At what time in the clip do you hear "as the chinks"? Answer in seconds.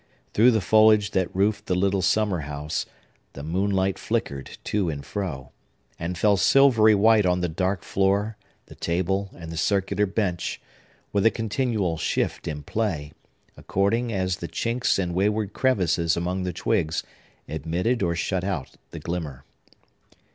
14.11-14.97